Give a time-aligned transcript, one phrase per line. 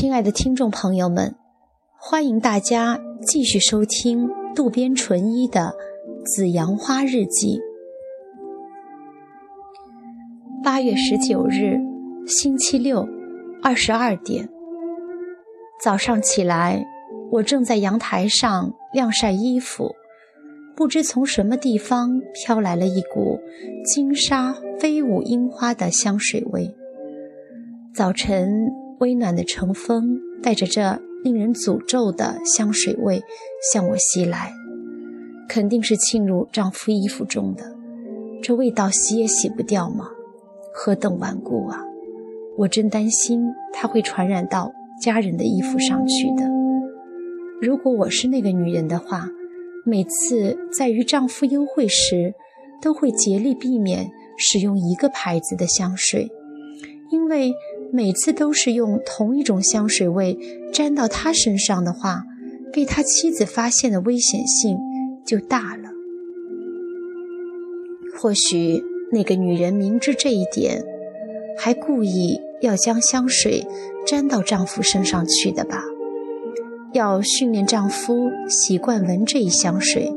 [0.00, 1.34] 亲爱的听众朋友们，
[1.98, 5.74] 欢迎大家继续收听渡边淳一的
[6.24, 7.58] 《紫阳花日记》。
[10.64, 11.76] 八月十九日，
[12.26, 13.06] 星期六，
[13.62, 14.48] 二十二点。
[15.84, 16.82] 早上起来，
[17.30, 19.94] 我正在阳台上晾晒衣服，
[20.74, 23.38] 不知从什么地方飘来了一股
[23.84, 26.74] 金沙飞舞樱花的香水味。
[27.94, 28.72] 早晨。
[29.00, 33.22] 微暖的晨风带着这令人诅咒的香水味
[33.72, 34.52] 向我袭来，
[35.48, 37.74] 肯定是沁入丈夫衣服中的。
[38.42, 40.10] 这味道洗也洗不掉吗？
[40.74, 41.80] 何等顽固啊！
[42.58, 43.42] 我真担心
[43.72, 44.70] 它会传染到
[45.00, 46.46] 家人的衣服上去的。
[47.58, 49.30] 如果我是那个女人的话，
[49.86, 52.34] 每次在与丈夫幽会时，
[52.82, 56.30] 都会竭力避免使用一个牌子的香水，
[57.10, 57.54] 因为。
[57.92, 60.38] 每次都是用同一种香水味
[60.72, 62.24] 沾到他身上的话，
[62.72, 64.78] 被他妻子发现的危险性
[65.26, 65.90] 就大了。
[68.16, 70.84] 或许那个女人明知这一点，
[71.58, 73.66] 还故意要将香水
[74.06, 75.82] 沾到丈夫身上去的吧？
[76.92, 80.12] 要训练丈夫习惯闻这一香水，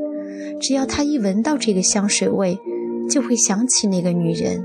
[0.62, 2.60] 只要他一闻到这个香水味，
[3.10, 4.64] 就会想起那个女人。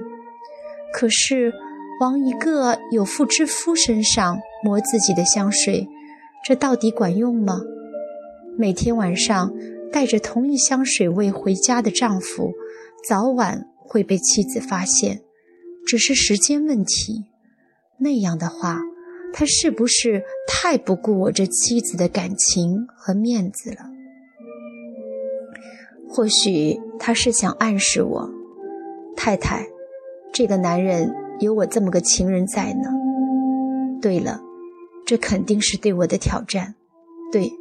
[0.93, 1.55] 可是。
[2.01, 5.89] 往一个有妇之夫身上抹自己的香水，
[6.45, 7.61] 这到底管用吗？
[8.57, 9.53] 每天晚上
[9.93, 12.53] 带着同一香水味回家的丈夫，
[13.09, 15.23] 早晚会被妻子发现，
[15.85, 17.25] 只是时间问题。
[17.99, 18.79] 那样的话，
[19.33, 23.91] 他是不是太不顾我这妻子的感情和面子了？
[26.09, 28.31] 或许他是想暗示我，
[29.17, 29.67] 太太，
[30.33, 31.13] 这个男人。
[31.41, 32.91] 有我这么个情人在呢。
[34.01, 34.41] 对了，
[35.07, 36.75] 这肯定是对我的挑战。
[37.33, 37.53] 对，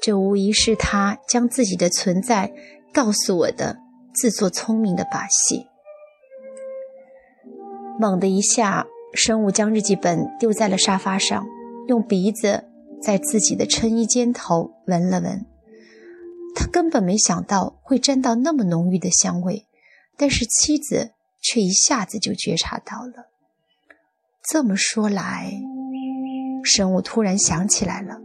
[0.00, 2.52] 这无疑是他将自己的存在
[2.92, 3.78] 告诉我的
[4.14, 5.66] 自作聪明的把戏。
[7.98, 11.44] 猛的一下，生物将日记本丢在了沙发上，
[11.88, 12.64] 用鼻子
[13.00, 15.44] 在自己的衬衣肩头闻了闻。
[16.54, 19.66] 他根本没想到会沾到那么浓郁的香味，
[20.16, 21.12] 但是妻子。
[21.42, 23.28] 却一下子就觉察到了。
[24.50, 25.52] 这么说来，
[26.64, 28.20] 生物突然想起来了：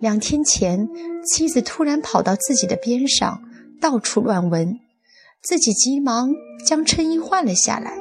[0.00, 0.88] 两天前，
[1.24, 3.42] 妻子突然跑到自己的边上，
[3.80, 4.80] 到处乱闻。
[5.40, 6.30] 自己急忙
[6.66, 7.96] 将衬衣换了下来。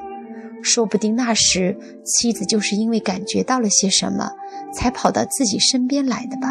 [0.64, 4.32] 说不定那时妻子就是因为感觉到了些什么，
[4.74, 6.50] 才跑到自己身边来的吧。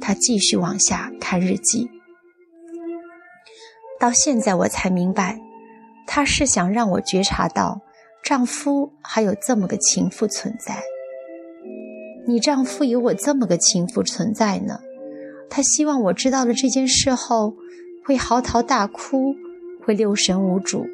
[0.00, 1.88] 他继续往下看日记，
[3.98, 5.40] 到现在我才明白。
[6.06, 7.80] 她是想让我觉察到，
[8.22, 10.82] 丈夫还有这么个情妇存在。
[12.26, 14.80] 你丈夫有我这么个情妇存在呢？
[15.50, 17.54] 他希望我知道了这件事后，
[18.06, 19.34] 会嚎啕大哭，
[19.84, 20.86] 会六神无主，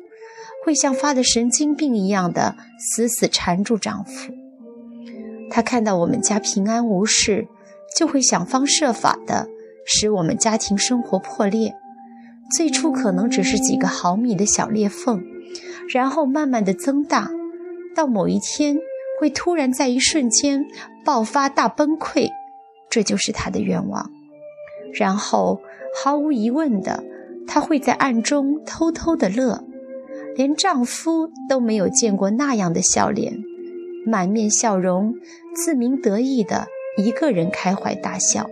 [0.64, 4.32] 会像发的神经病一样的死死缠住丈夫。
[5.50, 7.46] 他看到我们家平安无事，
[7.96, 9.48] 就会想方设法的
[9.84, 11.74] 使我们家庭生活破裂。
[12.56, 15.22] 最初可能只是几个毫米的小裂缝，
[15.92, 17.30] 然后慢慢的增大，
[17.94, 18.78] 到某一天
[19.20, 20.64] 会突然在一瞬间
[21.04, 22.28] 爆发大崩溃，
[22.88, 24.10] 这就是他的愿望。
[24.94, 25.60] 然后
[26.02, 27.04] 毫无疑问的，
[27.46, 29.62] 他会在暗中偷偷的乐，
[30.34, 33.44] 连丈夫都没有见过那样的笑脸，
[34.06, 35.14] 满面笑容，
[35.54, 36.66] 自鸣得意的
[36.96, 38.48] 一个人开怀大笑。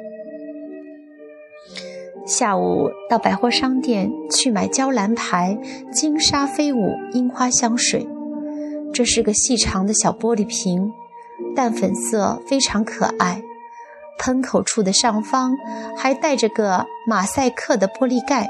[2.26, 5.56] 下午到百货商店去买娇兰牌
[5.92, 8.04] 金沙飞舞樱花香水，
[8.92, 10.90] 这是个细长的小玻璃瓶，
[11.54, 13.40] 淡粉色，非常可爱。
[14.18, 15.56] 喷口处的上方
[15.96, 18.48] 还带着个马赛克的玻璃盖，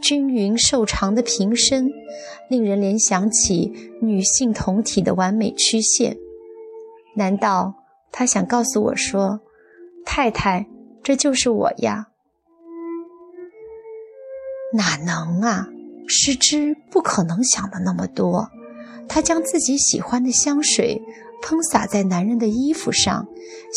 [0.00, 1.90] 均匀瘦长的瓶身，
[2.48, 6.16] 令人联想起女性酮体的完美曲线。
[7.16, 7.74] 难道
[8.12, 9.40] 他想告诉我说
[10.06, 10.66] ：“太太，
[11.02, 12.06] 这就是我呀？”
[14.72, 15.68] 哪能啊！
[16.06, 18.50] 失之不可能想的那么多。
[19.08, 21.02] 他将自己喜欢的香水
[21.42, 23.26] 喷洒在男人的衣服上，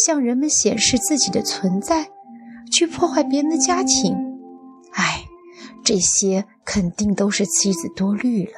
[0.06, 2.10] 向人们显示自己的存在，
[2.72, 4.16] 去破坏别人的家庭。
[4.94, 5.26] 唉，
[5.84, 8.54] 这些肯定都是妻子多虑了。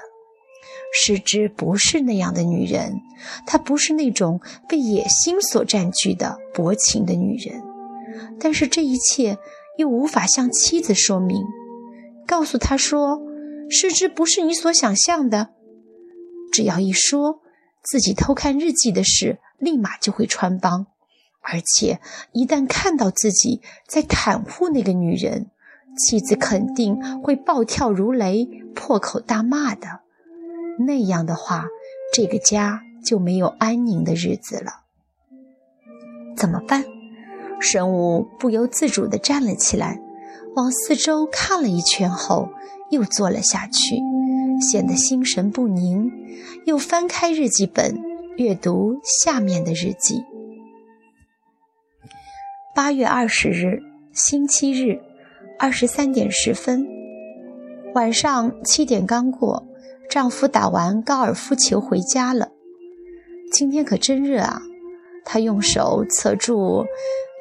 [0.93, 3.01] 失之不是那样的女人，
[3.45, 7.61] 她不是那种被野心所占据的薄情的女人。
[8.39, 9.37] 但是这一切
[9.77, 11.37] 又无法向妻子说明。
[12.27, 13.21] 告诉他说
[13.71, 15.49] ：“失之不是你所想象的。”
[16.51, 17.41] 只要一说
[17.83, 20.87] 自己偷看日记的事，立马就会穿帮，
[21.41, 21.99] 而且
[22.33, 25.49] 一旦看到自己在袒护那个女人，
[25.97, 30.01] 妻子肯定会暴跳如雷、破口大骂的。
[30.85, 31.65] 那样的话，
[32.13, 34.83] 这个家就没有安宁的日子了。
[36.35, 36.83] 怎么办？
[37.59, 39.99] 神武不由自主地站了起来，
[40.57, 42.49] 往四周看了一圈后，
[42.89, 44.01] 又坐了下去，
[44.59, 46.11] 显得心神不宁。
[46.65, 48.01] 又翻开日记本，
[48.37, 50.23] 阅读下面的日记：
[52.73, 53.83] 八月二十日，
[54.13, 54.99] 星期日，
[55.59, 56.87] 二十三点十分，
[57.93, 59.63] 晚上七点刚过，
[60.09, 62.49] 丈夫打完高尔夫球回家了。
[63.51, 64.59] 今天可真热啊！
[65.23, 66.83] 他用手扯住。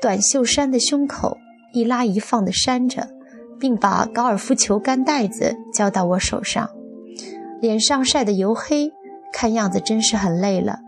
[0.03, 1.39] 短袖衫的胸口
[1.73, 3.09] 一拉一放地扇着，
[3.59, 6.71] 并把高尔夫球杆袋子交到我手上，
[7.61, 8.93] 脸上晒得黝黑，
[9.33, 10.81] 看样子真是很累了，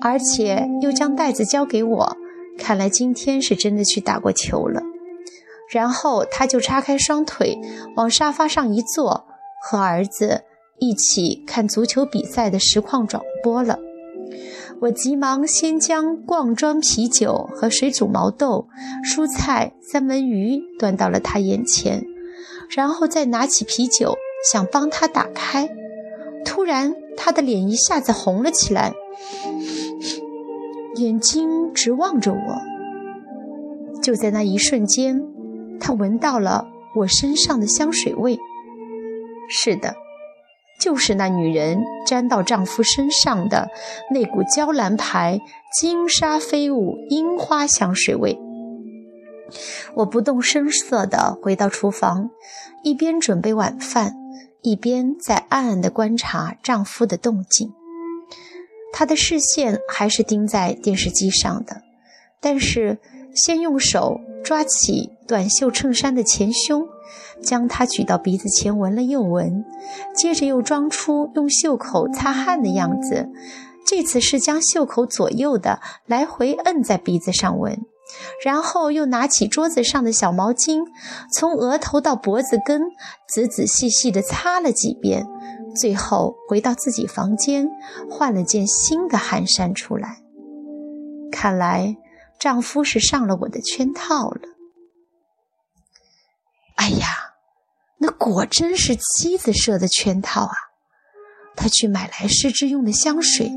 [0.00, 2.16] 而且又将袋子交给我，
[2.58, 4.82] 看来今天是真的去打过球了。
[5.70, 7.58] 然后他就叉开双腿
[7.96, 9.26] 往沙发上一坐，
[9.62, 10.42] 和儿子
[10.78, 13.78] 一起看足球比赛的实况转播了。
[14.80, 18.68] 我急忙先将罐装啤酒和水煮毛豆、
[19.04, 22.04] 蔬菜、三文鱼端到了他眼前，
[22.68, 24.14] 然后再拿起啤酒
[24.52, 25.68] 想帮他打开。
[26.44, 28.92] 突然，他的脸一下子红了起来，
[30.96, 34.02] 眼睛直望着我。
[34.02, 35.22] 就在那一瞬间，
[35.80, 36.66] 他闻到了
[36.96, 38.38] 我身上的香水味。
[39.48, 39.94] 是的。
[40.80, 43.68] 就是那女人沾到丈夫身上的
[44.10, 45.40] 那股娇兰牌
[45.80, 48.38] 金沙飞舞樱花香水味。
[49.94, 52.30] 我不动声色地回到厨房，
[52.82, 54.14] 一边准备晚饭，
[54.62, 57.72] 一边在暗暗地观察丈夫的动静。
[58.92, 61.82] 他的视线还是盯在电视机上的，
[62.40, 62.98] 但是
[63.34, 66.88] 先用手抓起短袖衬衫的前胸。
[67.42, 69.64] 将它举到鼻子前闻了又闻，
[70.16, 73.28] 接着又装出用袖口擦汗的样子。
[73.86, 77.82] 这次是将袖口左右的来回摁在鼻子上闻，
[78.42, 80.84] 然后又拿起桌子上的小毛巾，
[81.32, 82.82] 从额头到脖子根
[83.28, 85.26] 仔仔细细地擦了几遍，
[85.76, 87.68] 最后回到自己房间
[88.08, 90.22] 换了件新的汗衫出来。
[91.30, 91.96] 看来
[92.38, 94.40] 丈夫是上了我的圈套了。
[96.76, 97.06] 哎呀！
[97.96, 100.54] 那果真是妻子设的圈套啊！
[101.56, 103.52] 他去买来试制用的香水，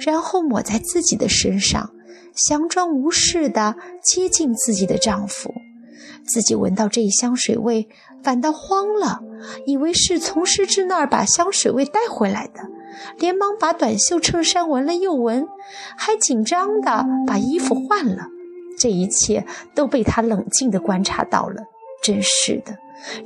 [0.00, 1.90] 然后抹在自己的身上，
[2.48, 5.52] 佯装无事的接近自己的丈夫。
[6.26, 7.88] 自己闻到这一香水味，
[8.22, 9.20] 反倒慌了，
[9.66, 12.62] 以为是从师之那儿把香水味带回来的，
[13.18, 15.46] 连忙把短袖衬衫闻了又闻，
[15.96, 18.24] 还紧张的把衣服换了。
[18.78, 21.62] 这一切都被他冷静地观察到了。
[22.06, 22.78] 真是的。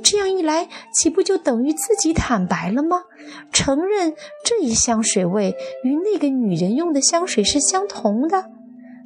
[0.03, 3.03] 这样一来，岂不就等于自己坦白了吗？
[3.51, 4.13] 承认
[4.43, 8.45] 这一香水味与那个女人用的香水是相同的。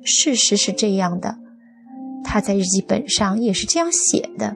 [0.04, 1.36] 事实是这样的，
[2.24, 4.56] 他在日记本上也是这样写的。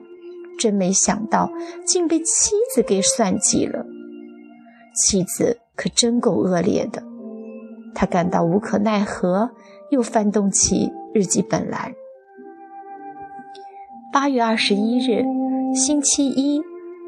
[0.58, 1.50] 真没想到，
[1.86, 3.84] 竟被妻子给算计了。
[4.94, 7.02] 妻子可真够恶劣的。
[7.94, 9.50] 他感到无可奈何，
[9.90, 11.94] 又翻动起日记本来。
[14.20, 15.24] 八月二十一日。
[15.74, 16.60] 星期一，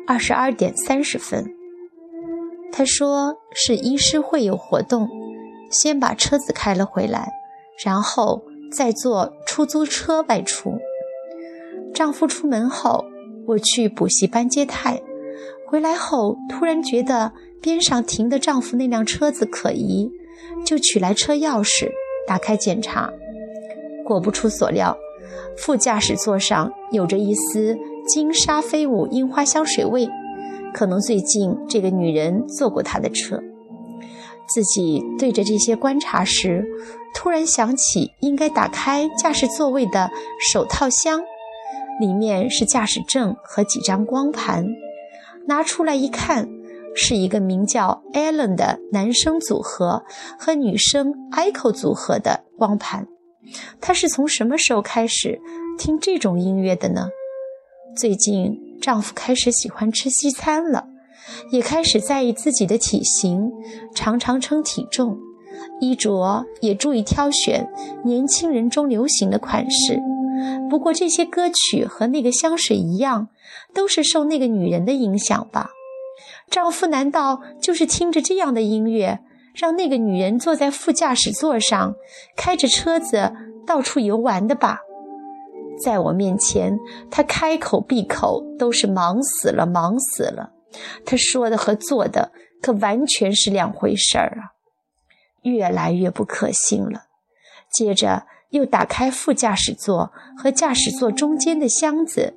[0.07, 1.45] 二十二点三十分。
[2.73, 5.07] 他说是医师会有活动，
[5.71, 7.31] 先把车子开了回来，
[7.85, 8.43] 然后
[8.75, 10.79] 再坐出租车外出。
[11.93, 13.05] 丈夫出门后，
[13.47, 15.03] 我去补习班接太，
[15.67, 20.11] 回来后突然觉得边上停的丈夫那辆车子可疑，
[20.65, 21.91] 就取来车钥匙
[22.27, 23.13] 打开检查，
[24.03, 24.97] 果不出所料，
[25.57, 27.79] 副驾驶座上有着一丝。
[28.05, 30.11] 金沙飞舞樱花香水味，
[30.75, 33.41] 可能最近这个女人坐过他的车。
[34.49, 36.67] 自己对着这些观察时，
[37.15, 40.11] 突然想起应该打开驾驶座位的
[40.53, 41.23] 手套箱，
[42.01, 44.67] 里面是驾驶证和几张光盘。
[45.47, 46.49] 拿出来一看，
[46.97, 50.03] 是一个名叫 Allen 的男生组合
[50.37, 53.07] 和女生 Echo 组合的光盘。
[53.81, 55.41] 她是从什么时候开始
[55.79, 57.09] 听这种音乐的呢？
[57.97, 60.87] 最近，丈夫开始喜欢吃西餐了，
[61.51, 63.51] 也开始在意自己的体型，
[63.95, 65.19] 常常称体重，
[65.81, 67.69] 衣着也注意挑选
[68.05, 70.01] 年轻人中流行的款式。
[70.71, 73.29] 不过，这些歌曲和那个香水一样，
[73.75, 75.71] 都是受那个女人的影响吧？
[76.51, 79.21] 丈夫难道就是听着这样的音乐，
[79.55, 81.95] 让那个女人坐在副驾驶座上，
[82.37, 83.33] 开着车子
[83.67, 84.81] 到处游玩的吧？
[85.85, 86.79] 在我面前，
[87.11, 90.53] 他开口闭口都是忙死了，忙死了。
[91.05, 92.33] 他说的和做的
[92.63, 94.57] 可完全是两回事儿啊！
[95.43, 97.05] 越来越不可信了。
[97.71, 102.35] 接着又打开副驾驶座和驾驶座中间的箱子，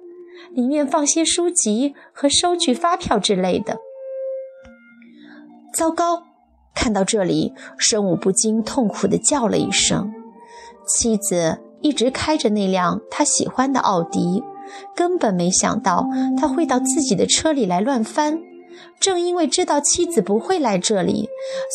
[0.51, 3.77] 里面放些书籍和收据、发票之类的。
[5.73, 6.23] 糟糕！
[6.75, 10.13] 看到这里，神武不禁痛苦地叫了一声。
[10.87, 11.59] 妻子。
[11.81, 14.41] 一直开着那辆他喜欢的奥迪，
[14.95, 18.39] 根本没想到他会到自己的车里来乱翻。
[18.99, 21.29] 正因为知道妻子不会来这里，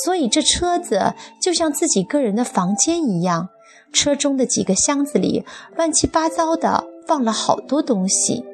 [0.04, 3.50] 所以这车子就像自己个人的房间一样。
[3.92, 5.45] 车中的几个箱子里
[5.76, 8.45] 乱七八糟的放了好多东西，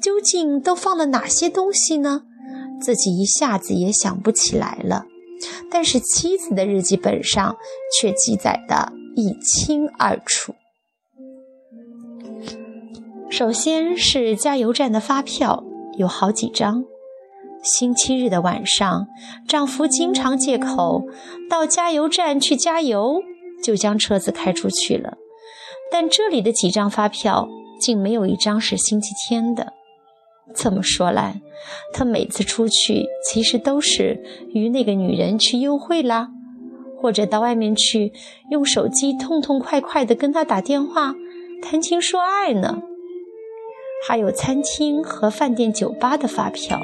[0.00, 2.22] 究竟都放了哪些东西呢？
[2.80, 5.04] 自己一下子也想不起来了。
[5.70, 7.56] 但是妻子的日记本上
[8.00, 10.54] 却记载的一清二楚。
[13.30, 15.64] 首先是加油站的发票，
[15.96, 16.84] 有好几张。
[17.62, 19.06] 星期日的晚上，
[19.46, 21.04] 丈夫经常借口
[21.48, 23.20] 到加油站去加油，
[23.62, 25.18] 就将车子开出去了。
[25.92, 27.48] 但这里的几张发票
[27.80, 29.74] 竟没有一张是星期天的。
[30.54, 31.40] 这么说来，
[31.92, 36.28] 他每次出去其实都是与那个女人去幽会啦，
[37.00, 38.12] 或者到外面去
[38.50, 41.14] 用手机痛痛快快地跟她打电话
[41.62, 42.82] 谈情说爱呢。
[44.06, 46.80] 还有餐厅和饭店、酒吧的发票。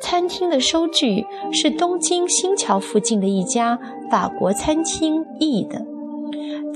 [0.00, 3.78] 餐厅的收据是东京新桥附近的一家
[4.10, 5.84] 法国餐厅译的。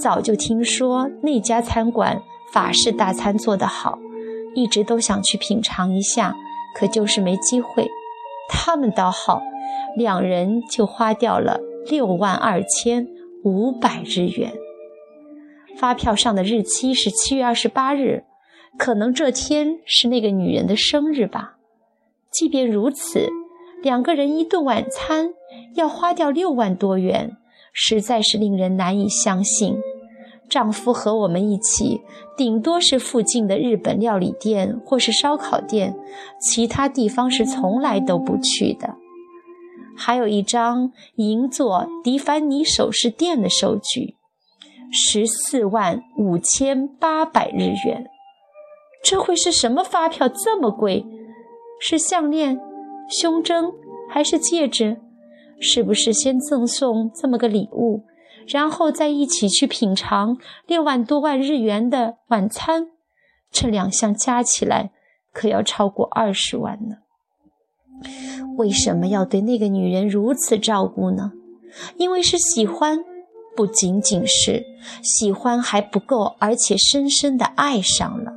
[0.00, 2.20] 早就听说那家餐馆
[2.52, 3.98] 法式大餐做得好，
[4.54, 6.34] 一直都想去品尝一下，
[6.74, 7.88] 可就是没机会。
[8.48, 9.42] 他们倒好，
[9.96, 13.06] 两人就花掉了六万二千
[13.44, 14.52] 五百日元。
[15.76, 18.24] 发票上的日期是七月二十八日。
[18.78, 21.58] 可能这天是那个女人的生日吧。
[22.30, 23.28] 即便如此，
[23.82, 25.34] 两个人一顿晚餐
[25.74, 27.36] 要花掉六万多元，
[27.74, 29.76] 实在是令人难以相信。
[30.52, 32.02] 丈夫和我们一起，
[32.36, 35.96] 顶多是附近的日本料理店或是烧烤店，
[36.38, 38.96] 其他地方是从来都不去的。
[39.96, 44.16] 还有一张银座迪凡尼首饰店的收据，
[44.90, 48.10] 十四万五千八百日元。
[49.02, 51.06] 这会是什么发票这么贵？
[51.80, 52.60] 是项链、
[53.08, 53.72] 胸针
[54.10, 54.98] 还是戒指？
[55.58, 58.02] 是不是先赠送这么个礼物，
[58.46, 62.88] 然后再一起去品尝六万多万日元的晚餐？
[63.50, 64.90] 这两项加起来
[65.32, 66.96] 可要超过二十万呢。
[68.56, 71.32] 为什么要对那个女人如此照顾呢？
[71.96, 72.98] 因为是喜欢，
[73.56, 74.64] 不仅仅是
[75.02, 78.32] 喜欢还不够，而且深深的爱上了。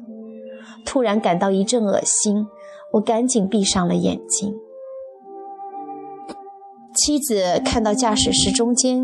[0.86, 2.48] 突然感到一阵恶心，
[2.94, 4.54] 我赶紧闭上了眼睛。
[6.94, 9.04] 妻子看到驾驶室中间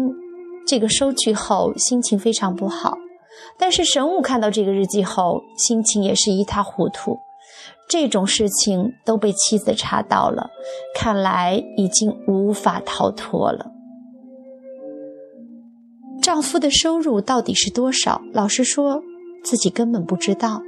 [0.71, 2.93] 这个收据后，心情非常不好；
[3.59, 7.19] 但是神武看到这个日记后，心情也是一塌糊涂。
[7.89, 10.49] 这种事情都被妻子查到了，
[10.95, 13.69] 看来已经无法逃脱了。
[16.21, 18.21] 丈夫的收入到底是多少？
[18.31, 19.03] 老实说，
[19.43, 20.61] 自己根本不知道。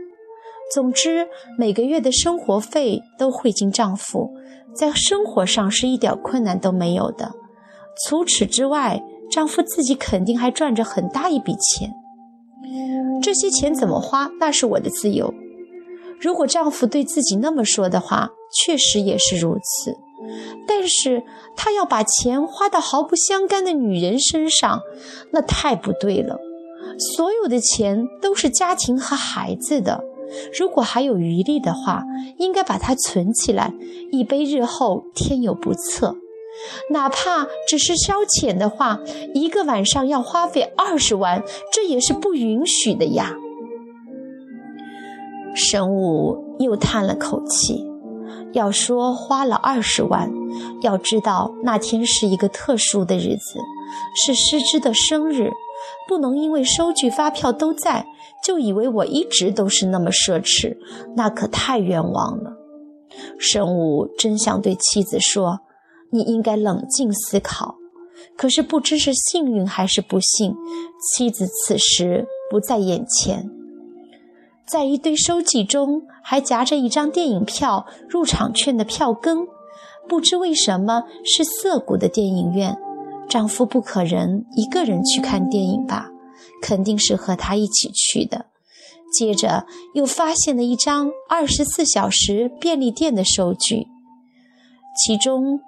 [0.75, 4.33] 总之，每个月的生活费都汇进丈夫，
[4.75, 7.31] 在生活上是一点困难都没有的。
[8.05, 9.01] 除此之外，
[9.34, 11.92] 丈夫自己肯定还赚着很大一笔钱。
[13.22, 15.34] 这些钱怎么花，那是我的自由。
[16.20, 19.96] 如果丈夫对自己那么说的话，确实也是如此。
[20.68, 21.24] 但是
[21.56, 24.82] 他要把钱花到毫不相干的女人身上，
[25.32, 26.38] 那太不对了。
[27.16, 30.04] 所有的钱都是家庭和孩子的。
[30.58, 32.04] 如果还有余力的话，
[32.38, 33.74] 应该把它存起来，
[34.12, 36.16] 以备日后天有不测。
[36.89, 39.00] 哪怕只是消遣的话，
[39.33, 43.33] 一个晚上要花费二十万，这也是不允许的呀。
[45.55, 47.86] 神武又叹了口气，
[48.53, 50.31] 要说花了二十万，
[50.81, 53.60] 要知道那天是一个特殊的日子，
[54.15, 55.51] 是师之的生日。
[56.07, 58.05] 不能因为收据发票都在，
[58.43, 60.77] 就以为我一直都是那么奢侈，
[61.15, 62.53] 那可太冤枉了。
[63.38, 65.60] 神武真想对妻子说
[66.13, 67.75] ：“你应该冷静思考。”
[68.38, 70.55] 可是不知是幸运还是不幸，
[71.01, 73.50] 妻子此时不在眼前，
[74.65, 79.46] 在一堆收据中还夹着一张电影票入场券的票根，
[80.08, 82.77] 不知为什么是涩谷的电影院。
[83.29, 86.10] 丈夫不可能一个人去看电影吧？
[86.62, 88.46] 肯定是和他一起去的。
[89.13, 93.88] 接着又发现了一张二十四小时便利店的收据，
[94.98, 95.60] 其中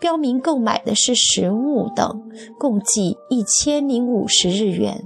[0.00, 5.04] 标明购买的是食物等，共计一千零五十日元。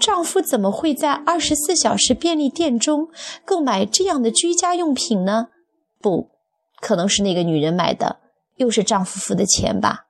[0.00, 3.08] 丈夫怎么会在二十四小时便利店中
[3.44, 5.48] 购买这样的居家用品呢？
[6.00, 6.28] 不
[6.80, 8.18] 可能是那个女人买的，
[8.56, 10.06] 又是丈夫付的钱吧？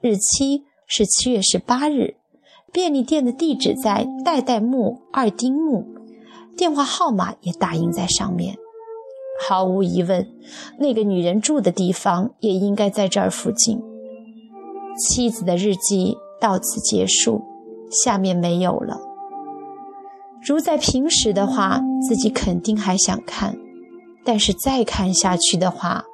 [0.00, 2.16] 日期是七月十八日，
[2.72, 5.86] 便利店的地址在代代木二丁目。
[6.56, 8.56] 电话号码也打印在上面，
[9.40, 10.26] 毫无疑问，
[10.78, 13.80] 那个女人住的地方也应该在这儿附近。
[14.98, 17.42] 妻子的日记到此结束，
[17.90, 18.98] 下面没有了。
[20.42, 23.56] 如在平时的话，自己肯定还想看，
[24.24, 26.04] 但是再看下去的话，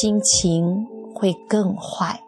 [0.00, 2.20] 心情会更坏。